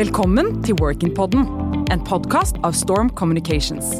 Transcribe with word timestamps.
Velkommen 0.00 0.62
til 0.64 0.78
Workin-podden, 0.80 1.42
en 1.92 2.02
podkast 2.08 2.56
av 2.64 2.72
Storm 2.72 3.10
Communications. 3.18 3.98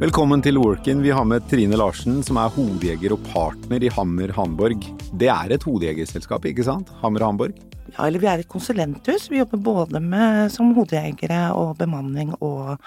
Velkommen 0.00 0.40
til 0.40 0.56
Workin. 0.56 1.02
Vi 1.04 1.10
har 1.12 1.26
med 1.28 1.44
Trine 1.50 1.76
Larsen, 1.76 2.22
som 2.24 2.38
er 2.40 2.48
hovedjeger 2.54 3.12
og 3.12 3.26
partner 3.34 3.84
i 3.84 3.90
Hammer 3.92 4.32
Hamburg. 4.32 4.86
Det 5.20 5.28
er 5.28 5.52
et 5.52 5.66
hovedjegerselskap, 5.68 6.48
ikke 6.48 6.64
sant? 6.64 6.88
Hammer 7.02 7.26
Hamburg? 7.26 7.58
Ja, 7.90 8.06
eller 8.06 8.22
vi 8.22 8.30
er 8.32 8.40
et 8.40 8.48
konsulenthus. 8.48 9.28
Vi 9.28 9.42
jobber 9.42 9.60
både 9.60 10.00
med, 10.00 10.48
som 10.54 10.72
hodejegere 10.78 11.50
og 11.52 11.74
bemanning 11.82 12.32
og 12.38 12.78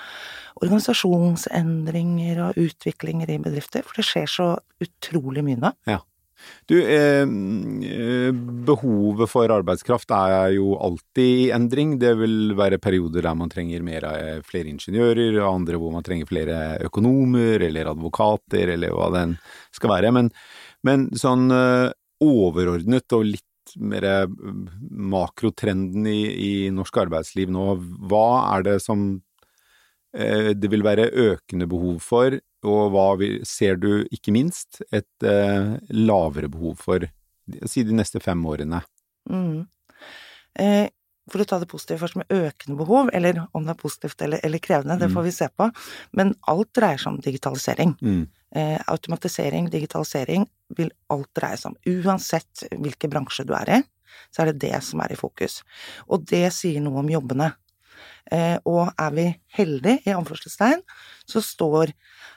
organisasjonsendringer 0.57 2.47
og 2.47 2.57
utviklinger 2.65 3.29
i 3.29 3.37
bedrifter. 3.45 3.85
For 3.85 4.01
det 4.01 4.07
skjer 4.09 4.33
så 4.39 4.49
utrolig 4.81 5.45
mye 5.45 5.61
nå. 5.67 5.73
Ja. 5.85 6.01
Du, 6.69 6.75
eh, 6.79 7.25
behovet 8.67 9.29
for 9.31 9.51
arbeidskraft 9.51 10.11
er 10.15 10.53
jo 10.55 10.73
alltid 10.79 11.41
i 11.47 11.49
endring. 11.55 11.97
Det 11.99 12.13
vil 12.19 12.53
være 12.57 12.79
perioder 12.83 13.27
der 13.27 13.35
man 13.35 13.51
trenger 13.51 13.83
mer, 13.83 14.05
eh, 14.05 14.41
flere 14.47 14.71
ingeniører, 14.71 15.41
og 15.41 15.53
andre 15.53 15.79
hvor 15.81 15.91
man 15.91 16.03
trenger 16.03 16.29
flere 16.29 16.59
økonomer 16.87 17.67
eller 17.67 17.91
advokater, 17.91 18.75
eller 18.77 18.95
hva 18.95 19.09
det 19.13 19.25
skal 19.75 19.95
være. 19.97 20.13
Men, 20.15 20.31
men 20.83 21.09
sånn 21.19 21.49
eh, 21.51 21.91
overordnet 22.23 23.17
og 23.17 23.27
litt 23.33 23.75
mer 23.79 24.07
eh, 24.07 24.25
makrotrenden 25.13 26.07
i, 26.09 26.21
i 26.31 26.53
norsk 26.73 27.03
arbeidsliv 27.05 27.51
nå, 27.53 27.67
hva 28.09 28.25
er 28.55 28.65
det 28.67 28.79
som 28.83 29.05
eh, 30.15 30.51
det 30.55 30.71
vil 30.71 30.85
være 30.85 31.11
økende 31.11 31.67
behov 31.69 32.01
for, 32.03 32.39
og 32.63 32.93
hva 32.93 33.07
ser 33.47 33.77
du 33.81 34.05
ikke 34.13 34.33
minst 34.35 34.81
et 34.91 35.27
eh, 35.27 35.75
lavere 35.93 36.49
behov 36.51 36.81
for, 36.83 37.05
si 37.69 37.85
de 37.85 37.95
neste 37.95 38.21
fem 38.23 38.43
årene? 38.49 38.81
Mm. 39.29 39.63
Eh, 40.59 40.87
for 41.31 41.39
å 41.39 41.47
ta 41.47 41.59
det 41.61 41.69
positive 41.71 42.01
først 42.01 42.17
med 42.19 42.31
økende 42.35 42.77
behov, 42.79 43.09
eller 43.15 43.45
om 43.55 43.63
det 43.63 43.73
er 43.75 43.79
positivt 43.79 44.21
eller, 44.25 44.41
eller 44.43 44.61
krevende, 44.63 44.97
det 44.99 45.07
mm. 45.11 45.15
får 45.15 45.27
vi 45.27 45.35
se 45.35 45.47
på, 45.55 45.69
men 46.19 46.33
alt 46.51 46.71
dreier 46.75 46.99
seg 46.99 47.13
om 47.13 47.21
digitalisering. 47.23 47.95
Mm. 48.03 48.23
Eh, 48.59 48.79
automatisering, 48.91 49.69
digitalisering 49.71 50.45
vil 50.77 50.91
alt 51.13 51.31
dreie 51.37 51.57
seg 51.57 51.71
om. 51.71 51.79
Uansett 52.03 52.65
hvilken 52.75 53.13
bransje 53.13 53.47
du 53.47 53.55
er 53.57 53.77
i, 53.79 53.81
så 54.33 54.43
er 54.43 54.51
det 54.51 54.67
det 54.67 54.83
som 54.85 55.01
er 55.01 55.13
i 55.13 55.17
fokus. 55.17 55.61
Og 56.11 56.25
det 56.29 56.45
sier 56.53 56.83
noe 56.83 57.01
om 57.01 57.09
jobbene. 57.09 57.53
Eh, 58.31 58.57
og 58.69 58.93
er 58.99 59.15
vi 59.15 59.25
heldige, 59.57 60.01
i 60.07 60.15
anførselstegn, 60.15 60.83
så 61.29 61.41
står 61.43 61.93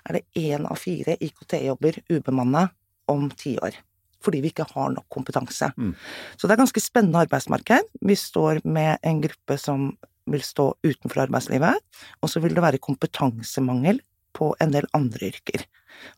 er 0.06 0.18
det 0.18 0.24
én 0.38 0.66
av 0.68 0.78
fire 0.78 1.16
IKT-jobber 1.22 2.00
ubemanna 2.12 2.68
om 3.10 3.28
ti 3.30 3.56
år. 3.62 3.78
Fordi 4.22 4.40
vi 4.42 4.50
ikke 4.52 4.66
har 4.70 4.92
nok 4.94 5.06
kompetanse. 5.12 5.70
Mm. 5.76 5.94
Så 6.36 6.46
det 6.46 6.56
er 6.56 6.62
ganske 6.62 6.82
spennende 6.82 7.22
arbeidsmarked. 7.26 7.90
Vi 8.02 8.16
står 8.18 8.62
med 8.64 8.98
en 9.06 9.22
gruppe 9.22 9.58
som 9.60 9.90
vil 10.26 10.42
stå 10.42 10.72
utenfor 10.82 11.26
arbeidslivet, 11.26 11.82
og 12.22 12.30
så 12.30 12.42
vil 12.42 12.54
det 12.56 12.64
være 12.64 12.82
kompetansemangel 12.82 14.00
på 14.36 14.50
en 14.60 14.72
del 14.74 14.88
andre 14.96 15.30
yrker. 15.30 15.62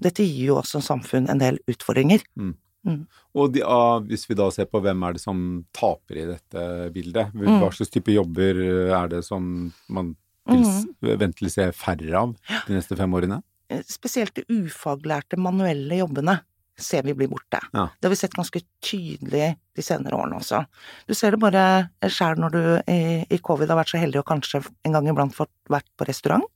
Dette 0.03 0.25
gir 0.25 0.53
jo 0.53 0.57
også 0.63 0.81
samfunn 0.83 1.29
en 1.31 1.43
del 1.43 1.61
utfordringer. 1.71 2.25
Mm. 2.41 2.55
Mm. 2.87 3.03
Og 3.37 3.53
de, 3.55 3.65
ah, 3.67 3.99
hvis 4.07 4.29
vi 4.29 4.37
da 4.39 4.49
ser 4.55 4.69
på 4.71 4.81
hvem 4.85 5.03
er 5.05 5.17
det 5.17 5.23
som 5.23 5.43
taper 5.77 6.23
i 6.23 6.27
dette 6.31 6.65
bildet, 6.95 7.35
mm. 7.35 7.59
hva 7.59 7.71
slags 7.75 7.93
type 7.95 8.15
jobber 8.15 8.61
er 8.63 9.13
det 9.13 9.25
som 9.27 9.71
man 9.93 10.15
vil 10.49 10.65
mm. 10.65 11.17
ventelig 11.21 11.55
se 11.57 11.69
færre 11.77 12.23
av 12.23 12.37
de 12.69 12.77
neste 12.77 12.97
fem 12.99 13.17
årene? 13.19 13.43
Eh, 13.69 13.83
spesielt 13.89 14.37
de 14.39 14.47
ufaglærte 14.49 15.37
manuelle 15.41 16.01
jobbene 16.01 16.39
ser 16.79 17.03
vi 17.03 17.15
blir 17.15 17.29
borte. 17.29 17.59
Ja. 17.73 17.89
Det 17.99 18.07
har 18.07 18.13
vi 18.13 18.21
sett 18.21 18.37
ganske 18.39 18.61
tydelig 18.85 19.49
de 19.77 19.85
senere 19.85 20.17
årene 20.17 20.39
også. 20.39 20.63
Du 21.09 21.15
ser 21.17 21.35
det 21.35 21.41
bare 21.43 21.65
sjæl 22.07 22.39
når 22.39 22.55
du 22.55 22.61
i, 22.87 23.01
i, 23.27 23.41
covid 23.43 23.73
har 23.73 23.81
vært 23.81 23.93
så 23.93 24.01
heldig 24.01 24.23
og 24.23 24.29
kanskje 24.31 24.63
en 24.87 24.95
gang 24.95 25.11
iblant 25.11 25.35
fått 25.35 25.53
vært 25.71 25.89
på 25.99 26.07
restaurant. 26.09 26.47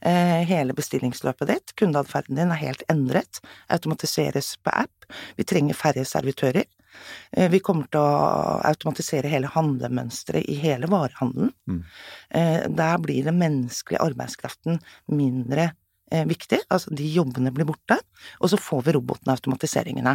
Eh, 0.00 0.42
hele 0.48 0.74
bestillingsløpet 0.76 1.50
ditt, 1.50 1.74
kundeatferden 1.78 2.38
din 2.38 2.52
er 2.54 2.60
helt 2.60 2.84
endret, 2.92 3.40
automatiseres 3.72 4.54
på 4.62 4.74
app, 4.84 5.08
vi 5.38 5.46
trenger 5.48 5.78
færre 5.78 6.04
servitører. 6.06 6.68
Eh, 7.32 7.48
vi 7.50 7.60
kommer 7.64 7.88
til 7.90 8.00
å 8.00 8.62
automatisere 8.68 9.30
hele 9.30 9.50
handlemønsteret 9.52 10.48
i 10.48 10.56
hele 10.62 10.90
varehandelen. 10.90 11.52
Mm. 11.68 11.82
Eh, 12.30 12.62
der 12.80 13.04
blir 13.04 13.28
den 13.28 13.40
menneskelige 13.42 14.02
arbeidskraften 14.04 14.80
mindre 15.12 15.72
viktig, 16.08 16.62
altså 16.72 16.88
de 16.96 17.04
jobbene 17.12 17.50
blir 17.52 17.66
borte, 17.68 17.98
og 18.40 18.48
så 18.48 18.56
får 18.56 18.86
vi 18.86 18.92
robotene 18.96 19.34
automatiseringene. 19.34 20.14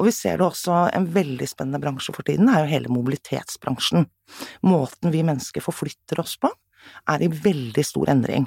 Og 0.00 0.06
vi 0.06 0.12
ser 0.16 0.38
det 0.40 0.46
også, 0.46 0.78
en 0.88 1.04
veldig 1.12 1.44
spennende 1.50 1.82
bransje 1.82 2.14
for 2.16 2.24
tiden 2.24 2.48
er 2.48 2.62
jo 2.62 2.70
hele 2.70 2.94
mobilitetsbransjen. 2.94 4.06
Måten 4.64 5.12
vi 5.12 5.20
mennesker 5.20 5.60
forflytter 5.60 6.22
oss 6.24 6.38
på 6.40 6.48
er 7.10 7.24
i 7.24 7.30
veldig 7.30 7.84
stor 7.86 8.12
endring. 8.12 8.46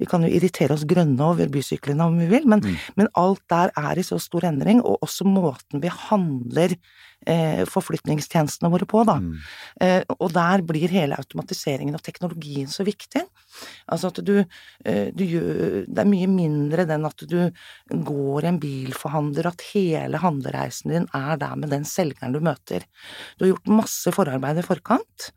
Vi 0.00 0.08
kan 0.08 0.24
jo 0.24 0.30
irritere 0.32 0.76
oss 0.76 0.86
grønne 0.88 1.24
over 1.24 1.50
bysyklene 1.52 2.08
om 2.08 2.18
vi 2.20 2.30
vil, 2.30 2.48
men, 2.48 2.64
mm. 2.64 2.78
men 3.00 3.12
alt 3.18 3.44
der 3.50 3.72
er 3.76 4.00
i 4.00 4.06
så 4.06 4.20
stor 4.22 4.48
endring, 4.48 4.82
og 4.82 5.02
også 5.04 5.28
måten 5.28 5.82
vi 5.82 5.92
handler 5.92 6.76
eh, 7.26 7.64
forflytningstjenestene 7.68 8.70
våre 8.72 8.86
på, 8.88 9.02
da. 9.08 9.16
Mm. 9.22 9.34
Eh, 9.84 10.00
og 10.18 10.32
der 10.36 10.64
blir 10.66 10.92
hele 10.92 11.18
automatiseringen 11.18 11.96
og 11.98 12.04
teknologien 12.04 12.70
så 12.70 12.86
viktig. 12.86 13.24
Altså 13.90 14.12
at 14.12 14.20
du, 14.24 14.36
eh, 14.84 15.08
du 15.14 15.24
gjør 15.24 15.86
Det 15.88 16.02
er 16.02 16.08
mye 16.08 16.28
mindre 16.30 16.84
den 16.88 17.06
at 17.08 17.22
du 17.28 17.38
går 17.88 18.48
en 18.48 18.58
bilforhandler, 18.62 19.48
at 19.50 19.64
hele 19.72 20.20
handlereisen 20.22 20.92
din 20.92 21.08
er 21.14 21.36
der 21.40 21.56
med 21.56 21.70
den 21.70 21.84
selgeren 21.84 22.32
du 22.32 22.40
møter. 22.40 22.84
Du 23.38 23.44
har 23.44 23.54
gjort 23.54 23.72
masse 23.80 24.12
forarbeid 24.14 24.58
i 24.58 24.66
forkant, 24.66 25.32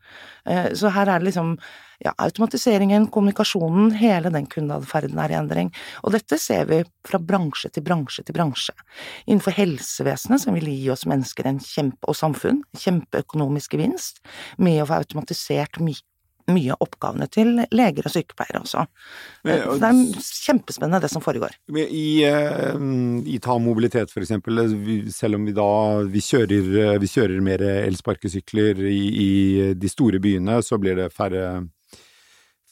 eh, 0.45 0.73
så 0.73 0.91
her 0.91 1.07
er 1.07 1.19
det 1.19 1.31
liksom 1.31 1.57
ja, 2.01 2.13
automatiseringen, 2.17 3.07
kommunikasjonen, 3.13 3.91
hele 4.01 4.31
den 4.33 4.47
kundeatferden 4.49 5.19
er 5.21 5.33
i 5.33 5.37
endring. 5.37 5.71
Og 6.01 6.15
dette 6.15 6.39
ser 6.41 6.67
vi 6.69 6.81
fra 7.07 7.21
bransje 7.21 7.71
til 7.73 7.85
bransje 7.85 8.25
til 8.25 8.37
bransje. 8.37 8.75
Innenfor 9.27 9.55
helsevesenet, 9.57 10.43
som 10.43 10.57
vil 10.57 10.69
gi 10.71 10.89
oss 10.93 11.05
mennesker 11.09 11.49
en 11.49 11.61
kjempe, 11.61 12.01
og 12.09 12.17
samfunn, 12.17 12.63
kjempeøkonomisk 12.77 13.77
gevinst, 13.77 14.23
med 14.57 14.81
å 14.81 14.89
få 14.89 15.01
automatisert 15.01 15.81
mye 15.83 16.01
mye 16.51 16.73
av 16.73 16.81
oppgavene 16.83 17.27
til 17.31 17.59
leger 17.71 18.07
og 18.09 18.11
sykepleiere 18.11 18.61
også. 18.63 18.81
Men, 19.47 19.61
det 19.79 19.89
er 19.91 20.23
kjempespennende 20.25 20.99
det 21.03 21.11
som 21.13 21.23
foregår. 21.23 21.53
I, 21.71 22.23
eh, 22.27 22.81
i 23.29 23.37
Ta 23.45 23.57
mobilitet 23.61 24.11
for 24.11 24.25
eksempel, 24.25 24.63
selv 25.13 25.37
om 25.37 25.45
vi 25.47 25.53
da 25.55 25.69
vi 26.11 26.23
kjører, 26.25 26.97
vi 26.99 27.11
kjører 27.13 27.45
mer 27.45 27.61
elsparkesykler 27.61 28.81
i, 28.89 29.03
i 29.27 29.29
de 29.77 29.91
store 29.91 30.19
byene, 30.19 30.59
så 30.65 30.81
blir 30.81 30.97
det 30.97 31.11
færre 31.15 31.61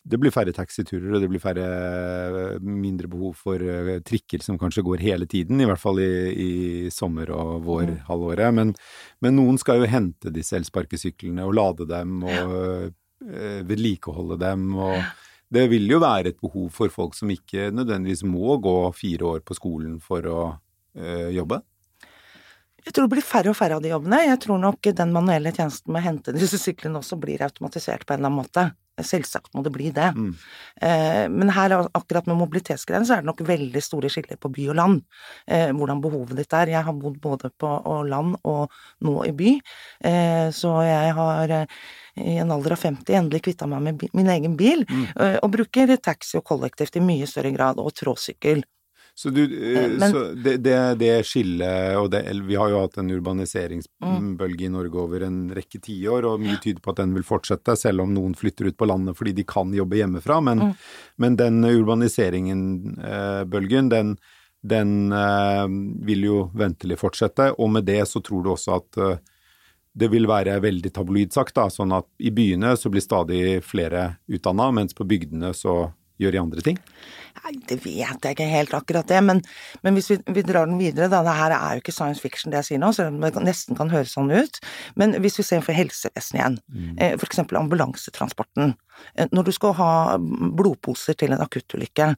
det 0.04 0.20
blir 0.20 0.34
færre 0.34 0.54
taxiturer, 0.56 1.12
og 1.14 1.24
det 1.24 1.30
blir 1.32 1.42
færre 1.44 2.60
mindre 2.64 3.10
behov 3.12 3.36
for 3.38 3.62
eh, 3.62 4.00
trikker 4.06 4.44
som 4.44 4.60
kanskje 4.60 4.84
går 4.86 5.04
hele 5.04 5.28
tiden, 5.30 5.60
i 5.60 5.68
hvert 5.68 5.82
fall 5.82 6.00
i, 6.04 6.12
i 6.34 6.52
sommer- 6.94 7.34
og 7.36 7.66
vårhalvåret. 7.68 8.54
Men, 8.56 8.74
men, 9.24 9.36
noen 9.38 9.60
skal 9.62 9.82
jo 9.82 9.90
hente 9.92 10.34
disse 10.34 10.58
elsparkesyklene 10.60 11.46
og 11.46 11.58
lade 11.58 11.90
dem 11.90 12.24
og 12.24 12.56
øh, 12.56 13.60
vedlikeholde 13.68 14.40
dem. 14.42 14.72
og 14.80 15.02
det 15.50 15.66
vil 15.72 15.90
jo 15.90 15.98
være 16.02 16.30
et 16.30 16.42
behov 16.42 16.70
for 16.74 16.94
folk 16.94 17.16
som 17.18 17.32
ikke 17.34 17.72
nødvendigvis 17.74 18.22
må 18.24 18.60
gå 18.62 18.78
fire 18.94 19.34
år 19.34 19.40
på 19.42 19.58
skolen 19.58 19.98
for 20.04 20.26
å 20.30 20.42
øh, 20.94 21.30
jobbe. 21.34 21.64
Jeg 22.86 22.94
tror 22.96 23.08
det 23.08 23.14
blir 23.18 23.26
færre 23.26 23.52
og 23.52 23.58
færre 23.58 23.78
av 23.78 23.82
de 23.84 23.92
jobbene. 23.92 24.22
Jeg 24.24 24.40
tror 24.46 24.62
nok 24.62 24.92
den 24.96 25.12
manuelle 25.14 25.52
tjenesten 25.54 25.92
med 25.92 26.02
å 26.02 26.06
hente 26.06 26.36
disse 26.36 26.58
syklene 26.62 27.02
også 27.02 27.18
blir 27.20 27.42
automatisert 27.46 28.06
på 28.06 28.16
en 28.16 28.22
eller 28.22 28.32
annen 28.32 28.46
måte. 28.46 28.70
Selvsagt 29.06 29.54
må 29.56 29.64
det 29.66 29.74
bli 29.76 29.92
det. 29.96 30.10
Mm. 30.16 30.32
Eh, 30.82 31.26
men 31.32 31.52
her, 31.56 31.76
akkurat 31.98 32.28
med 32.30 32.40
mobilitetsgreiene, 32.40 33.08
så 33.08 33.18
er 33.18 33.24
det 33.24 33.30
nok 33.30 33.44
veldig 33.48 33.84
store 33.84 34.12
skiller 34.12 34.40
på 34.42 34.52
by 34.56 34.70
og 34.74 34.80
land. 34.80 35.02
Eh, 35.48 35.70
hvordan 35.76 36.04
behovet 36.04 36.40
ditt 36.40 36.56
er. 36.58 36.74
Jeg 36.76 36.86
har 36.88 36.98
bodd 36.98 37.20
både 37.24 37.52
på 37.60 37.74
land 38.10 38.38
og 38.48 38.76
nå 39.06 39.16
i 39.28 39.34
by, 39.36 39.54
eh, 40.06 40.48
så 40.56 40.74
jeg 40.88 41.14
har 41.18 41.56
i 42.20 42.36
en 42.42 42.52
alder 42.52 42.76
av 42.76 42.82
50 42.82 43.16
endelig 43.16 43.44
kvitta 43.46 43.68
meg 43.70 43.86
med 43.86 44.10
min 44.18 44.32
egen 44.34 44.58
bil, 44.60 44.84
mm. 44.90 45.06
og 45.40 45.52
bruker 45.54 45.94
taxi 46.04 46.36
og 46.40 46.44
kollektivt 46.50 46.98
i 47.00 47.04
mye 47.04 47.28
større 47.30 47.54
grad, 47.56 47.80
og 47.80 47.94
tråsykkel. 47.96 48.66
Så, 49.20 49.30
du, 49.30 49.44
eh, 49.44 49.84
eh, 49.84 49.92
Men, 50.00 50.12
så 50.12 50.32
det, 50.32 50.58
det, 50.64 50.96
det 50.96 51.26
skillet 51.28 51.98
og 52.00 52.08
det, 52.14 52.22
Vi 52.48 52.56
har 52.56 52.70
jo 52.72 52.80
hatt 52.86 52.98
en 53.02 53.10
urbaniseringsbølge 53.12 54.64
i 54.64 54.70
Norge 54.72 54.96
over 55.02 55.26
en 55.28 55.52
rekke 55.52 55.76
tiår, 55.84 56.24
og 56.30 56.40
mye 56.40 56.56
tyder 56.64 56.80
på 56.80 56.94
at 56.94 57.02
den 57.02 57.12
vil 57.18 57.26
fortsette, 57.28 57.76
selv 57.76 58.00
om 58.06 58.14
noen 58.16 58.32
flytter 58.40 58.72
ut 58.72 58.78
på 58.80 58.88
landet 58.88 59.18
fordi 59.20 59.36
de 59.36 59.44
kan 59.44 59.76
jobbe 59.76 60.00
hjemmefra. 60.00 60.40
Men, 60.48 60.64
mm. 60.70 60.74
men 61.20 61.36
den 61.42 61.60
urbaniseringen-bølgen, 61.68 63.92
den, 63.92 64.16
den 64.64 65.12
uh, 65.12 65.68
vil 66.08 66.24
jo 66.24 66.48
ventelig 66.56 66.96
fortsette. 67.04 67.60
Og 67.60 67.76
med 67.76 67.84
det 67.92 68.08
så 68.08 68.24
tror 68.24 68.40
du 68.46 68.54
også 68.56 68.80
at 68.80 69.20
det 70.00 70.08
vil 70.16 70.32
være 70.32 70.64
veldig 70.64 70.96
tabloidsagt, 70.96 71.60
da, 71.60 71.68
sånn 71.68 71.92
at 71.98 72.08
i 72.24 72.32
byene 72.32 72.78
så 72.80 72.88
blir 72.94 73.04
stadig 73.04 73.60
flere 73.68 74.24
utdanna, 74.32 74.72
mens 74.80 74.96
på 74.96 75.04
bygdene 75.04 75.52
så 75.52 75.92
gjør 76.20 76.36
de 76.36 76.42
andre 76.42 76.64
ting? 76.64 76.80
Nei, 77.40 77.56
det 77.70 77.80
vet 77.84 78.26
jeg 78.26 78.36
ikke 78.36 78.50
helt 78.50 78.76
akkurat 78.76 79.08
det, 79.10 79.20
men, 79.26 79.42
men 79.86 79.98
hvis 79.98 80.12
vi, 80.12 80.20
vi, 80.36 80.44
drar 80.46 80.70
den 80.70 80.80
videre, 80.82 81.10
da. 81.12 81.22
Det 81.26 81.38
her 81.38 81.56
er 81.56 81.78
jo 81.78 81.84
ikke 81.84 81.96
science 81.96 82.24
fiction 82.24 82.54
det 82.54 82.62
jeg 82.64 82.70
sier 82.72 82.84
nå, 82.84 82.92
selv 82.96 83.16
om 83.16 83.24
det 83.24 83.46
nesten 83.46 83.80
kan 83.80 83.92
høres 83.94 84.16
sånn 84.18 84.32
ut. 84.34 84.62
Men 85.00 85.18
hvis 85.24 85.40
vi 85.40 85.48
ser 85.48 85.66
for 85.66 85.78
helsevesenet 85.78 86.40
igjen, 86.40 86.60
mm. 86.68 86.92
f.eks. 86.98 87.20
for 87.22 87.32
eksempel 87.32 87.62
ambulansetransporten. 87.62 88.76
Eh, 89.16 89.28
når 89.32 89.50
du 89.50 89.52
skal 89.56 89.76
ha 89.80 89.92
blodposer 90.20 91.18
til 91.20 91.34
en 91.36 91.44
akuttulykke. 91.44 92.12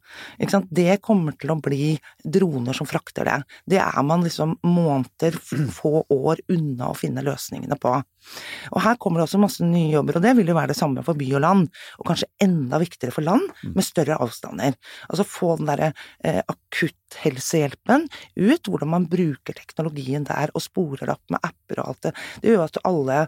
Det 0.72 0.98
kommer 1.04 1.36
til 1.40 1.54
å 1.54 1.60
bli 1.62 1.94
droner 2.24 2.78
som 2.78 2.90
frakter 2.90 3.28
det. 3.28 3.38
Det 3.76 3.82
er 3.84 4.02
man 4.06 4.26
liksom 4.26 4.58
måneder, 4.66 5.38
få 5.80 6.06
år 6.10 6.44
unna 6.52 6.92
å 6.92 6.98
finne 6.98 7.26
løsningene 7.26 7.78
på. 7.82 7.94
Og 8.72 8.84
her 8.86 9.00
kommer 9.02 9.22
det 9.22 9.28
også 9.28 9.42
masse 9.42 9.66
nye 9.66 9.90
jobber, 9.96 10.20
og 10.20 10.26
det 10.26 10.36
vil 10.38 10.52
jo 10.52 10.58
være 10.58 10.74
det 10.74 10.78
samme 10.78 11.02
for 11.06 11.18
by 11.18 11.32
og 11.40 11.42
land, 11.42 11.70
og 11.98 12.12
kanskje 12.12 12.30
enda 12.44 12.78
viktigere 12.82 13.16
for 13.16 13.26
land 13.26 13.48
mm. 13.64 13.74
med 13.74 13.86
større 13.86 14.20
avstander. 14.22 14.78
Altså 15.12 15.28
få 15.28 15.56
den 15.60 15.70
derre 15.70 15.92
eh, 16.24 16.40
akutthelsehjelpen 16.40 18.08
ut, 18.40 18.70
hvordan 18.70 18.92
man 18.94 19.08
bruker 19.12 19.58
teknologien 19.58 20.26
der 20.28 20.54
og 20.56 20.64
sporer 20.64 21.06
det 21.10 21.16
opp 21.18 21.36
med 21.36 21.44
apper 21.44 21.84
og 21.84 21.92
alt 21.92 22.08
det. 22.08 22.14
Det 22.42 22.54
gjør 22.54 22.66
at 22.66 22.82
alle 22.88 23.20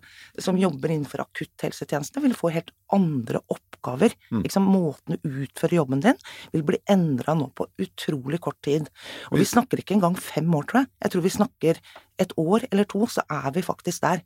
som 0.41 0.59
jobber 0.59 0.93
innenfor 0.93 1.25
akutthelsetjenestene 1.25 2.23
vil 2.27 2.37
få 2.37 2.53
helt 2.55 2.71
andre 2.93 3.43
oppgaver. 3.53 4.15
Mm. 4.31 4.43
Liksom, 4.47 4.69
måten 4.69 5.19
du 5.19 5.41
utfører 5.43 5.79
jobben 5.81 6.03
din 6.03 6.19
vil 6.53 6.65
bli 6.67 6.79
endra 6.89 7.35
nå 7.37 7.49
på 7.57 7.67
utrolig 7.83 8.39
kort 8.43 8.61
tid. 8.65 8.89
Og 9.31 9.41
vi 9.41 9.49
snakker 9.49 9.81
ikke 9.81 9.97
engang 9.97 10.17
fem 10.19 10.47
år, 10.55 10.69
tror 10.69 10.83
jeg. 10.83 10.93
Jeg 11.03 11.13
tror 11.13 11.25
vi 11.25 11.37
snakker 11.37 11.81
et 12.23 12.37
år 12.39 12.67
eller 12.71 12.87
to, 12.89 13.05
så 13.09 13.25
er 13.31 13.51
vi 13.55 13.65
faktisk 13.65 14.05
der. 14.05 14.23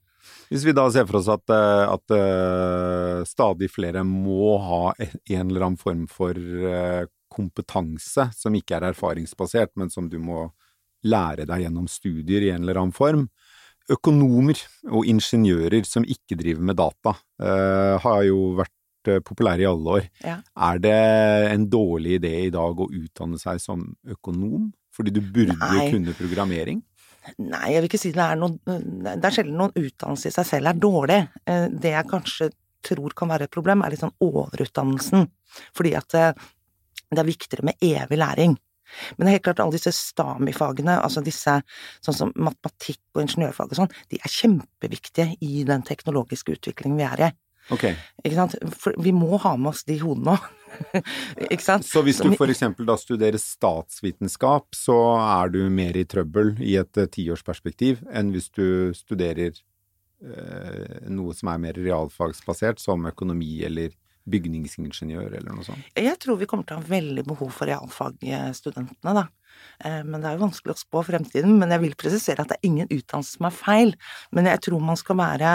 Hvis 0.51 0.63
vi 0.67 0.73
da 0.75 0.85
ser 0.91 1.07
for 1.07 1.19
oss 1.19 1.29
at, 1.31 1.43
eh, 1.51 1.83
at 1.91 2.13
uh, 2.15 3.23
stadig 3.27 3.69
flere 3.71 4.03
må 4.07 4.55
ha 4.63 4.81
en 4.99 5.43
eller 5.45 5.67
annen 5.67 5.79
form 5.79 6.05
for 6.11 6.35
uh, 6.35 7.07
kompetanse 7.37 8.29
som 8.35 8.55
ikke 8.57 8.79
er 8.79 8.89
erfaringsbasert, 8.91 9.75
men 9.79 9.93
som 9.93 10.09
du 10.09 10.17
må 10.21 10.47
lære 11.07 11.45
deg 11.47 11.67
gjennom 11.67 11.87
studier 11.91 12.47
i 12.47 12.51
en 12.53 12.65
eller 12.65 12.81
annen 12.81 12.95
form. 12.95 13.27
Økonomer 13.93 14.59
og 14.89 15.07
ingeniører 15.07 15.85
som 15.87 16.03
ikke 16.03 16.35
driver 16.39 16.65
med 16.67 16.79
data, 16.79 17.13
uh, 17.39 17.95
har 18.03 18.25
jo 18.27 18.57
vært 18.57 18.73
populære 19.23 19.63
i 19.63 19.69
alle 19.69 19.93
år. 19.99 20.09
Ja. 20.25 20.41
Er 20.67 20.81
det 20.83 20.97
en 21.53 21.69
dårlig 21.71 22.17
idé 22.17 22.33
i 22.47 22.51
dag 22.51 22.75
å 22.75 22.89
utdanne 22.91 23.39
seg 23.39 23.61
som 23.63 23.85
økonom? 24.03 24.67
Fordi 24.97 25.13
du 25.13 25.21
burde 25.21 25.55
Nei. 25.61 25.89
kunne 25.93 26.15
programmering? 26.17 26.81
Nei, 27.43 27.73
jeg 27.73 27.81
vil 27.81 27.89
ikke 27.89 27.99
si 27.99 28.13
det 28.15 28.23
er 28.23 28.37
noen 28.39 28.55
Det 29.03 29.17
er 29.17 29.33
sjelden 29.35 29.57
noen 29.59 29.73
utdannelse 29.75 30.29
i 30.29 30.35
seg 30.35 30.47
selv 30.47 30.71
er 30.71 30.79
dårlig. 30.79 31.19
Eh, 31.43 31.65
det 31.73 31.91
jeg 31.93 32.09
kanskje 32.09 32.49
tror 32.87 33.15
kan 33.17 33.31
være 33.31 33.47
et 33.47 33.53
problem, 33.53 33.83
er 33.83 33.93
litt 33.93 34.03
sånn 34.03 34.15
overutdannelsen. 34.23 35.27
Fordi 35.75 35.93
at 35.97 36.15
det, 37.09 37.13
eh, 37.13 37.15
det 37.15 37.23
er 37.23 37.31
viktigere 37.31 37.67
med 37.69 37.75
evig 37.81 38.19
læring. 38.19 38.57
Men 39.17 39.25
det 39.25 39.31
er 39.31 39.35
helt 39.37 39.47
klart 39.49 39.59
alle 39.59 39.75
disse 39.75 39.91
STAMI-fagene, 39.91 41.01
altså 41.03 41.23
disse 41.23 41.57
sånn 42.05 42.15
som 42.15 42.31
matematikk 42.35 43.01
og 43.15 43.25
ingeniørfag 43.25 43.73
og 43.73 43.81
sånn, 43.81 43.91
de 44.11 44.19
er 44.21 44.31
kjempeviktige 44.31 45.33
i 45.43 45.65
den 45.67 45.83
teknologiske 45.87 46.55
utviklingen 46.55 47.01
vi 47.01 47.07
er 47.07 47.25
i. 47.27 47.31
Okay. 47.73 47.97
Ikke 48.23 48.37
sant? 48.37 48.55
For 48.79 48.95
vi 49.03 49.11
må 49.11 49.35
ha 49.43 49.57
med 49.59 49.73
oss 49.73 49.83
de 49.87 49.97
hodene 49.99 50.37
òg. 50.37 50.45
ikke 51.51 51.63
sant? 51.63 51.87
Så 51.87 52.03
hvis 52.05 52.19
du 52.23 52.29
eksempel 52.31 52.87
da 52.87 52.95
studerer 52.99 53.39
statsvitenskap, 53.41 54.69
så 54.75 54.97
er 55.19 55.51
du 55.51 55.61
mer 55.73 55.97
i 55.99 56.05
trøbbel 56.07 56.55
i 56.63 56.77
et 56.79 56.99
uh, 56.99 57.07
tiårsperspektiv 57.11 58.03
enn 58.07 58.31
hvis 58.35 58.49
du 58.55 58.93
studerer 58.95 59.51
eh, 59.51 61.07
noe 61.11 61.35
som 61.35 61.51
er 61.51 61.63
mer 61.63 61.79
realfagsbasert, 61.79 62.79
som 62.83 63.07
økonomi 63.09 63.61
eller 63.67 63.95
bygningsingeniør 64.27 65.37
eller 65.39 65.55
noe 65.55 65.65
sånt? 65.67 65.89
Jeg 65.95 66.19
tror 66.23 66.39
vi 66.41 66.47
kommer 66.49 66.67
til 66.67 66.77
å 66.77 66.81
ha 66.81 66.89
veldig 66.89 67.23
behov 67.27 67.51
for 67.55 67.69
realfagstudentene, 67.69 69.15
da. 69.15 69.27
Eh, 69.83 70.03
men 70.03 70.21
det 70.21 70.29
er 70.29 70.37
jo 70.37 70.45
vanskelig 70.45 70.73
å 70.73 70.79
spå 70.79 71.03
fremtiden. 71.05 71.57
Men 71.59 71.73
jeg 71.73 71.83
vil 71.83 71.95
presisere 71.99 72.43
at 72.43 72.51
det 72.51 72.59
er 72.59 72.69
ingen 72.69 72.89
utdannelse 72.89 73.37
som 73.37 73.47
er 73.49 73.55
feil. 73.55 73.93
Men 74.35 74.49
jeg 74.49 74.63
tror 74.67 74.83
man 74.83 74.99
skal 74.99 75.19
være 75.19 75.53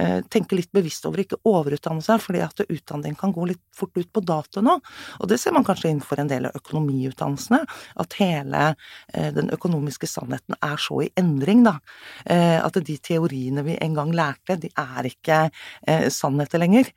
eh, 0.00 0.20
tenke 0.32 0.58
litt 0.58 0.72
bevisst 0.74 1.06
over 1.08 1.22
ikke 1.22 1.40
overutdanne 1.48 2.04
seg, 2.04 2.20
fordi 2.22 2.42
at 2.44 2.64
utdanning 2.66 3.16
kan 3.18 3.34
gå 3.34 3.48
litt 3.50 3.62
fort 3.74 3.94
ut 3.96 4.10
på 4.12 4.24
dato 4.24 4.64
nå. 4.64 4.78
Og 5.20 5.30
det 5.30 5.40
ser 5.42 5.56
man 5.56 5.66
kanskje 5.66 5.92
innenfor 5.92 6.22
en 6.22 6.30
del 6.30 6.48
av 6.48 6.58
økonomiutdannelsene, 6.58 7.62
at 8.04 8.18
hele 8.20 8.64
eh, 9.14 9.30
den 9.34 9.50
økonomiske 9.54 10.08
sannheten 10.10 10.58
er 10.60 10.80
så 10.80 11.00
i 11.04 11.10
endring, 11.20 11.64
da. 11.64 11.78
At 12.24 12.76
de 12.86 12.94
teoriene 13.02 13.62
vi 13.66 13.74
en 13.82 13.94
gang 13.96 14.10
lærte, 14.16 14.56
de 14.60 14.68
er 14.80 15.06
ikke 15.08 15.36
sannheter 16.12 16.60
lenger. 16.60 16.88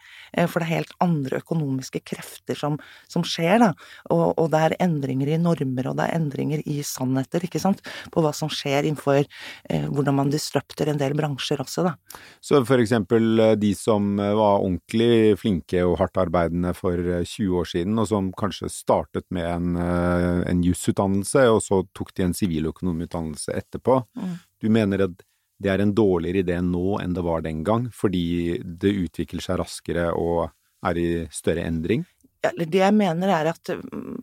For 0.50 0.60
det 0.60 0.66
er 0.66 0.72
helt 0.72 0.94
andre 1.04 1.40
økonomiske 1.42 2.02
krefter 2.08 2.58
som, 2.60 2.78
som 3.12 3.26
skjer, 3.28 3.60
da. 3.62 3.70
Og, 4.14 4.38
og 4.40 4.50
det 4.54 4.64
er 4.64 4.78
endringer 4.84 5.32
i 5.34 5.40
normer, 5.42 5.92
og 5.92 6.00
det 6.00 6.08
er 6.08 6.18
endringer 6.18 6.37
endringer 6.38 6.62
i 6.66 6.84
sannheter, 6.86 7.44
ikke 7.46 7.62
sant, 7.62 7.82
på 8.14 8.22
hva 8.22 8.34
som 8.36 8.50
skjer 8.52 8.86
innenfor 8.86 9.24
eh, 9.24 9.88
hvordan 9.90 10.16
man 10.16 10.32
disrupter 10.32 10.92
en 10.92 11.00
del 11.00 11.16
bransjer 11.18 11.62
også, 11.64 11.88
da. 11.88 11.96
Så 12.42 12.62
for 12.68 12.82
eksempel 12.82 13.40
eh, 13.40 13.56
de 13.60 13.74
som 13.78 14.20
eh, 14.20 14.34
var 14.38 14.62
ordentlig 14.62 15.38
flinke 15.42 15.84
og 15.86 15.98
hardt 16.02 16.20
arbeidende 16.22 16.74
for 16.78 16.98
20 16.98 17.24
eh, 17.24 17.56
år 17.62 17.72
siden, 17.74 17.98
og 17.98 18.10
som 18.12 18.32
kanskje 18.38 18.70
startet 18.72 19.26
med 19.34 19.48
en, 19.48 19.78
en 19.78 20.66
jusutdannelse, 20.66 21.48
og 21.52 21.64
så 21.66 21.82
tok 21.98 22.14
de 22.18 22.28
en 22.28 22.38
siviløkonomutdannelse 22.38 23.56
etterpå. 23.58 24.02
Mm. 24.18 24.38
Du 24.62 24.70
mener 24.74 25.08
at 25.08 25.26
det 25.58 25.72
er 25.74 25.82
en 25.82 25.96
dårligere 25.96 26.44
idé 26.44 26.60
nå 26.62 27.00
enn 27.02 27.16
det 27.18 27.24
var 27.26 27.42
den 27.42 27.64
gang, 27.66 27.88
fordi 27.90 28.60
det 28.62 28.94
utvikler 29.08 29.42
seg 29.42 29.58
raskere 29.64 30.12
og 30.14 30.52
er 30.86 31.00
i 31.02 31.10
større 31.34 31.66
endring? 31.66 32.06
Det 32.44 32.80
jeg 32.80 32.94
mener 32.94 33.32
er 33.34 33.50
at 33.52 33.72
i 33.74 33.78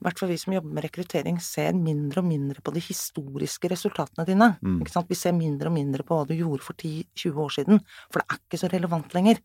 hvert 0.05 0.21
fall 0.21 0.31
vi 0.31 0.39
som 0.41 0.55
jobber 0.55 0.77
med 0.77 0.85
rekruttering, 0.87 1.41
ser 1.43 1.75
mindre 1.77 2.23
og 2.23 2.29
mindre 2.29 2.63
på 2.65 2.75
de 2.75 2.83
historiske 2.85 3.71
resultatene 3.73 4.27
dine. 4.29 4.51
Mm. 4.63 4.83
Vi 5.09 5.19
ser 5.19 5.35
mindre 5.37 5.71
og 5.71 5.77
mindre 5.77 6.07
på 6.07 6.19
hva 6.19 6.29
du 6.29 6.35
gjorde 6.37 6.65
for 6.65 6.79
10-20 6.79 7.41
år 7.45 7.55
siden, 7.59 7.81
for 8.13 8.23
det 8.23 8.27
er 8.29 8.43
ikke 8.43 8.61
så 8.63 8.71
relevant 8.73 9.17
lenger. 9.17 9.41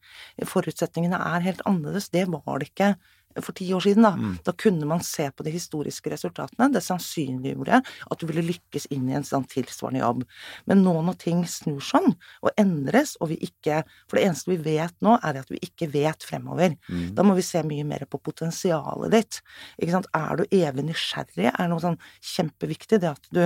Forutsetningene 0.48 1.18
er 1.18 1.48
helt 1.48 1.66
annerledes. 1.70 2.12
Det 2.14 2.28
var 2.30 2.62
det 2.62 2.70
ikke 2.72 2.94
for 3.38 3.54
ti 3.56 3.68
år 3.74 3.84
siden, 3.86 4.06
da. 4.06 4.12
Mm. 4.18 4.38
Da 4.46 4.54
kunne 4.58 4.88
man 4.90 5.04
se 5.06 5.28
på 5.32 5.46
de 5.46 5.54
historiske 5.54 6.10
resultatene. 6.12 6.70
Det 6.74 6.82
sannsynliggjorde 6.84 7.82
at 7.84 8.20
du 8.22 8.26
ville 8.30 8.44
lykkes 8.48 8.90
inn 8.96 9.10
i 9.12 9.18
en 9.18 9.28
sånn 9.28 9.46
tilsvarende 9.50 10.02
jobb. 10.02 10.24
Men 10.70 10.84
nå 10.86 10.96
når 11.06 11.20
ting 11.22 11.44
snur 11.50 11.84
sånn, 11.86 12.16
og 12.42 12.52
endres, 12.60 13.16
og 13.22 13.32
vi 13.34 13.40
ikke 13.46 13.84
For 14.10 14.18
det 14.18 14.26
eneste 14.26 14.50
vi 14.50 14.58
vet 14.64 14.96
nå, 15.06 15.16
er 15.24 15.38
at 15.44 15.50
vi 15.52 15.60
ikke 15.64 15.90
vet 15.94 16.24
fremover. 16.26 16.74
Mm. 16.90 17.14
Da 17.16 17.24
må 17.26 17.36
vi 17.38 17.46
se 17.46 17.62
mye 17.66 17.86
mer 17.86 18.06
på 18.10 18.18
potensialet 18.18 19.14
ditt. 19.14 19.42
Ikke 19.78 19.94
sant. 19.94 20.10
Er 20.18 20.40
du 20.40 20.56
evig 20.56 20.86
nysgjerrig, 20.88 21.52
er 21.52 21.70
noe 21.70 21.84
sånn 21.84 22.00
kjempeviktig. 22.34 23.02
Det 23.04 23.12
at 23.14 23.30
du 23.30 23.44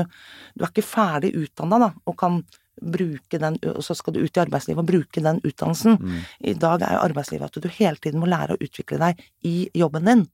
Du 0.53 0.63
er 0.63 0.69
ikke 0.69 0.85
ferdig 0.85 1.33
utdanna, 1.35 1.79
da, 1.81 1.89
og 2.07 2.15
kan 2.19 2.43
bruke 2.81 3.39
den, 3.41 3.57
og 3.73 3.83
så 3.85 3.95
skal 3.97 4.15
du 4.15 4.21
ut 4.23 4.37
i 4.37 4.43
arbeidslivet 4.43 4.81
og 4.81 4.89
bruke 4.89 5.23
den 5.23 5.41
utdannelsen. 5.43 5.99
Mm. 5.99 6.21
I 6.51 6.55
dag 6.57 6.81
er 6.81 6.97
jo 6.97 7.03
arbeidslivet 7.09 7.49
at 7.49 7.63
du 7.63 7.69
hele 7.69 7.99
tiden 8.01 8.23
må 8.23 8.29
lære 8.31 8.57
å 8.57 8.63
utvikle 8.63 9.01
deg 9.01 9.21
i 9.45 9.57
jobben 9.77 10.09
din. 10.09 10.25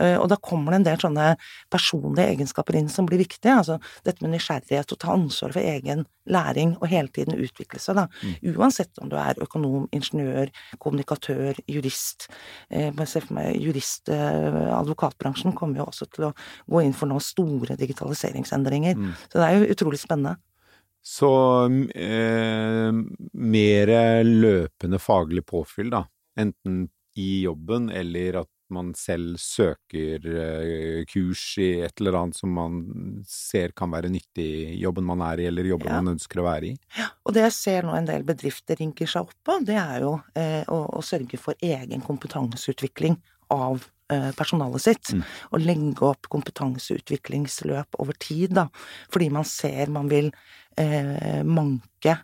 Og 0.00 0.28
da 0.30 0.36
kommer 0.40 0.72
det 0.72 0.78
en 0.78 0.84
del 0.86 1.00
sånne 1.02 1.24
personlige 1.72 2.30
egenskaper 2.32 2.78
inn 2.78 2.86
som 2.88 3.04
blir 3.08 3.20
viktige. 3.20 3.52
Altså 3.58 3.76
dette 4.06 4.24
med 4.24 4.32
nysgjerrighet, 4.32 4.94
å 4.94 5.00
ta 5.00 5.12
ansvar 5.12 5.52
for 5.52 5.60
egen 5.60 6.06
læring 6.28 6.74
og 6.78 6.88
hele 6.88 7.12
tiden 7.12 7.36
utvikle 7.36 7.80
seg, 7.82 7.98
da. 7.98 8.06
Mm. 8.22 8.56
Uansett 8.56 9.02
om 9.02 9.10
du 9.12 9.16
er 9.20 9.40
økonom, 9.44 9.84
ingeniør, 9.92 10.48
kommunikatør, 10.80 11.60
jurist. 11.68 12.30
Eh, 12.70 12.92
se 13.04 13.24
for 13.24 13.36
meg 13.36 13.60
jurist, 13.60 14.08
advokatbransjen 14.08 15.56
kommer 15.58 15.82
jo 15.82 15.88
også 15.90 16.08
til 16.16 16.30
å 16.30 16.34
gå 16.68 16.84
inn 16.84 16.96
for 16.96 17.10
nå 17.10 17.20
store 17.20 17.76
digitaliseringsendringer. 17.80 18.96
Mm. 18.96 19.16
Så 19.28 19.40
det 19.40 19.48
er 19.48 19.58
jo 19.58 19.72
utrolig 19.76 20.00
spennende. 20.00 20.38
Så 21.08 21.32
eh, 21.96 22.92
mer 23.32 23.92
løpende 24.28 25.00
faglig 25.00 25.46
påfyll, 25.48 25.88
da. 25.94 26.04
Enten 26.38 26.84
i 27.18 27.42
jobben 27.42 27.88
eller 27.90 28.42
at 28.42 28.50
man 28.70 28.92
selv 28.96 29.38
søker 29.40 30.26
eh, 30.28 31.04
kurs 31.08 31.42
i 31.60 31.70
et 31.86 32.00
eller 32.00 32.18
annet 32.20 32.36
som 32.36 32.52
man 32.52 32.78
ser 33.28 33.72
kan 33.76 33.90
være 33.92 34.10
nyttig 34.12 34.46
i 34.74 34.78
jobben 34.82 35.06
man 35.08 35.22
er 35.24 35.42
i, 35.42 35.48
eller 35.48 35.70
jobben 35.70 35.90
ja. 35.90 36.00
man 36.02 36.12
ønsker 36.14 36.42
å 36.42 36.46
være 36.46 36.70
i. 36.70 36.74
Ja, 36.98 37.08
og 37.24 37.36
det 37.36 37.46
jeg 37.46 37.56
ser 37.56 37.88
nå 37.88 37.96
en 37.96 38.08
del 38.08 38.26
bedrifter 38.28 38.78
rinker 38.80 39.08
seg 39.10 39.28
opp 39.28 39.36
på, 39.46 39.58
det 39.64 39.78
er 39.80 40.04
jo 40.04 40.14
eh, 40.36 40.62
å, 40.68 40.82
å, 40.98 41.04
sørge 41.04 41.40
for 41.40 41.56
egen 41.64 42.04
kompetanseutvikling 42.04 43.16
av 43.54 43.88
eh, 44.12 44.30
personalet 44.36 44.84
sitt. 44.84 45.14
Mm. 45.16 45.24
Og 45.52 45.64
legge 45.64 46.12
opp 46.12 46.30
kompetanseutviklingsløp 46.36 48.00
over 48.04 48.20
tid, 48.20 48.52
da. 48.60 48.68
Fordi 49.14 49.32
man 49.32 49.48
ser 49.48 49.94
man 49.94 50.12
vil 50.12 50.32
eh, 50.78 51.42
manke 51.46 52.16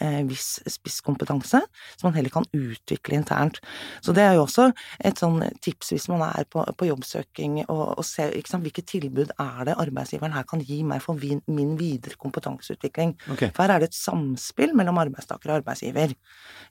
eh, 0.00 0.22
viss 0.26 0.60
spisskompetanse, 0.66 1.60
som 1.96 2.08
man 2.08 2.16
heller 2.16 2.32
kan 2.32 2.46
utvikle 2.56 3.18
internt. 3.18 3.60
Så 4.00 4.14
det 4.16 4.24
er 4.24 4.36
jo 4.38 4.44
også 4.46 4.70
et 5.04 5.20
sånn 5.20 5.42
tips 5.62 5.92
hvis 5.94 6.08
man 6.12 6.24
er 6.26 6.48
på, 6.50 6.64
på 6.64 6.88
jobbsøking 6.88 7.60
og, 7.66 7.84
og 7.98 8.06
ser 8.06 8.34
sant, 8.48 8.64
hvilke 8.64 8.84
tilbud 8.86 9.34
er 9.36 9.62
det 9.68 9.78
arbeidsgiveren 9.82 10.34
her 10.36 10.48
kan 10.48 10.64
gi 10.64 10.80
meg 10.86 11.04
for 11.04 11.20
min, 11.20 11.42
min 11.52 11.76
videre 11.80 12.18
kompetanseutvikling. 12.20 13.16
Okay. 13.36 13.52
For 13.54 13.64
her 13.64 13.76
er 13.76 13.84
det 13.84 13.92
et 13.92 14.00
samspill 14.00 14.74
mellom 14.78 15.00
arbeidstaker 15.02 15.52
og 15.52 15.60
arbeidsgiver. 15.60 16.16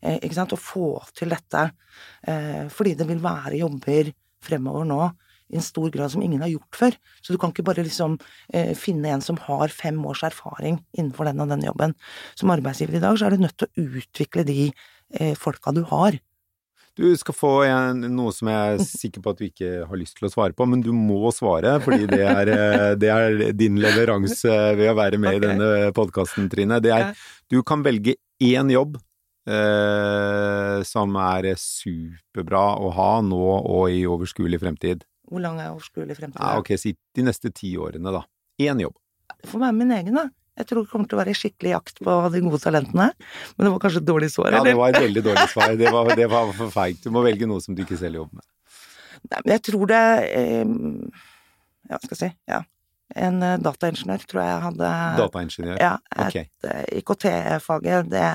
Eh, 0.02 0.20
ikke 0.20 0.38
sant, 0.42 0.56
å 0.56 0.62
få 0.62 0.96
til 1.18 1.36
dette. 1.36 1.70
Eh, 2.28 2.66
fordi 2.74 2.98
det 3.00 3.10
vil 3.10 3.24
være 3.24 3.62
jobber 3.62 4.14
fremover 4.44 4.86
nå 4.88 5.04
i 5.50 5.60
en 5.60 5.66
stor 5.66 5.90
grad 5.94 6.14
som 6.14 6.24
ingen 6.26 6.44
har 6.46 6.52
gjort 6.52 6.80
før. 6.82 6.98
Så 7.22 7.34
du 7.34 7.40
kan 7.42 7.54
ikke 7.54 7.66
bare 7.68 7.86
liksom 7.86 8.18
eh, 8.54 8.76
finne 8.78 9.16
en 9.16 9.26
som 9.26 9.40
har 9.48 9.74
fem 9.74 10.00
års 10.06 10.24
erfaring 10.28 10.80
innenfor 10.98 11.30
den 11.30 11.44
og 11.44 11.52
den 11.54 11.66
jobben. 11.66 11.96
Som 12.40 12.54
arbeidsgiver 12.54 13.00
i 13.00 13.04
dag 13.04 13.20
så 13.20 13.28
er 13.28 13.36
du 13.36 13.46
nødt 13.46 13.58
til 13.60 13.70
å 13.70 13.88
utvikle 14.00 14.46
de 14.48 14.60
eh, 14.70 15.36
folka 15.40 15.74
du 15.76 15.84
har. 15.90 16.20
Du 17.00 17.06
skal 17.16 17.36
få 17.36 17.52
en, 17.64 18.02
noe 18.12 18.32
som 18.36 18.50
jeg 18.52 18.72
er 18.76 18.82
sikker 18.84 19.24
på 19.24 19.32
at 19.32 19.40
du 19.40 19.46
ikke 19.48 19.70
har 19.88 20.00
lyst 20.00 20.18
til 20.18 20.28
å 20.28 20.32
svare 20.34 20.56
på, 20.58 20.66
men 20.68 20.82
du 20.84 20.90
må 20.92 21.32
svare, 21.32 21.78
fordi 21.86 22.10
det 22.10 22.26
er, 22.28 22.52
eh, 22.52 22.88
det 23.00 23.12
er 23.14 23.44
din 23.56 23.78
leveranse 23.80 24.56
ved 24.76 24.92
å 24.92 24.98
være 25.00 25.22
med 25.22 25.38
okay. 25.38 25.40
i 25.40 25.46
denne 25.46 25.94
podkasten, 25.96 26.50
Trine. 26.52 26.82
Det 26.84 26.92
er 26.96 27.14
du 27.50 27.62
kan 27.64 27.86
velge 27.86 28.18
én 28.44 28.74
jobb 28.74 29.00
eh, 29.50 30.80
som 30.88 31.16
er 31.24 31.54
superbra 31.60 32.66
å 32.84 32.92
ha 32.98 33.12
nå 33.26 33.46
og 33.60 33.96
i 33.96 34.04
overskuelig 34.10 34.60
fremtid. 34.62 35.08
Hvor 35.30 35.44
lang 35.44 35.60
er 35.62 35.72
overskuelig 35.74 36.18
fremtid? 36.18 36.42
Ja, 36.42 36.58
ok, 36.60 36.74
Si 36.80 36.96
de 37.16 37.26
neste 37.26 37.52
ti 37.54 37.76
årene, 37.78 38.14
da. 38.16 38.24
Én 38.62 38.82
jobb. 38.82 38.98
For 39.46 39.62
meg 39.62 39.76
min 39.78 39.94
egen, 39.96 40.18
da. 40.18 40.28
Jeg 40.60 40.68
tror 40.68 40.84
det 40.84 40.92
kommer 40.92 41.08
til 41.08 41.16
å 41.16 41.20
være 41.22 41.34
skikkelig 41.38 41.72
jakt 41.72 42.02
på 42.04 42.16
de 42.34 42.42
gode 42.44 42.60
talentene. 42.60 43.12
Men 43.56 43.68
det 43.68 43.72
var 43.72 43.84
kanskje 43.86 44.02
et 44.02 44.10
dårlig 44.10 44.32
svar, 44.34 44.50
eller? 44.50 44.66
Ja, 44.66 44.68
det 44.68 44.80
var 44.80 44.92
et 44.92 45.06
veldig 45.06 45.24
dårlig 45.30 45.46
svar. 45.54 45.76
Det 45.80 45.94
var, 45.96 46.10
det 46.20 46.28
var 46.34 46.52
for 46.58 46.74
feigt. 46.74 47.06
Du 47.06 47.14
må 47.16 47.24
velge 47.24 47.48
noe 47.48 47.64
som 47.64 47.78
du 47.78 47.86
ikke 47.86 48.00
selv 48.02 48.20
jobber 48.20 48.42
med. 48.42 48.50
Nei, 49.30 49.40
men 49.46 49.54
jeg 49.56 49.64
tror 49.68 49.90
det 49.92 50.04
eh, 50.40 50.76
Ja, 51.90 51.98
skal 52.00 52.14
jeg 52.14 52.20
si. 52.20 52.30
Ja. 52.52 52.60
En 53.20 53.40
uh, 53.42 53.56
dataingeniør, 53.58 54.26
tror 54.30 54.44
jeg 54.44 54.60
hadde 54.68 54.90
Dataingeniør? 55.18 55.80
Ja. 55.82 55.96
Et, 56.14 56.28
okay. 56.28 56.46
uh, 56.68 56.84
IKT-faget, 57.00 58.12
det 58.12 58.26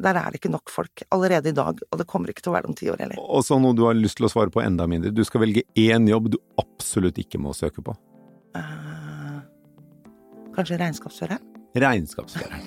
der 0.00 0.18
er 0.18 0.30
det 0.30 0.40
ikke 0.40 0.52
nok 0.52 0.72
folk 0.72 1.04
allerede 1.14 1.52
i 1.52 1.56
dag, 1.56 1.78
og 1.90 2.00
det 2.00 2.06
kommer 2.10 2.32
ikke 2.32 2.44
til 2.44 2.52
å 2.52 2.56
være 2.56 2.66
det 2.66 2.72
om 2.72 2.78
ti 2.78 2.90
år 2.92 3.02
heller. 3.04 3.20
Og 3.22 3.44
så 3.46 3.58
noe 3.62 3.76
du 3.76 3.84
har 3.86 3.98
lyst 3.98 4.18
til 4.20 4.28
å 4.28 4.32
svare 4.32 4.52
på 4.52 4.62
enda 4.64 4.86
mindre. 4.90 5.14
Du 5.14 5.22
skal 5.26 5.44
velge 5.44 5.64
én 5.78 6.08
jobb 6.10 6.32
du 6.34 6.38
absolutt 6.60 7.20
ikke 7.22 7.40
må 7.42 7.54
søke 7.56 7.84
på. 7.86 7.94
Uh, 8.56 9.40
kanskje 10.56 10.80
regnskapsføreren? 10.80 11.46
Regnskapsføreren. 11.78 12.66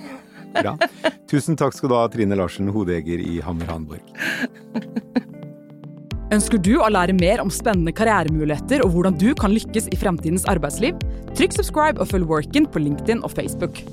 Bra. 0.54 0.78
Tusen 1.32 1.58
takk 1.60 1.76
skal 1.76 1.90
du 1.90 1.98
ha, 1.98 2.06
Trine 2.14 2.38
Larsen, 2.38 2.70
hodejeger 2.72 3.24
i 3.26 3.40
Hammer 3.44 3.72
Hanborg. 3.72 4.06
Ønsker 6.34 6.58
du 6.66 6.72
å 6.82 6.90
lære 6.90 7.14
mer 7.14 7.42
om 7.44 7.52
spennende 7.54 7.94
karrieremuligheter 7.94 8.82
og 8.86 8.96
hvordan 8.96 9.18
du 9.22 9.34
kan 9.38 9.54
lykkes 9.54 9.92
i 9.94 10.00
fremtidens 10.00 10.48
arbeidsliv? 10.50 10.98
Trykk 11.38 11.60
subscribe 11.60 12.02
og 12.02 12.10
følg 12.10 12.30
Workin 12.30 12.66
på 12.70 12.82
LinkedIn 12.82 13.22
og 13.26 13.36
Facebook. 13.36 13.84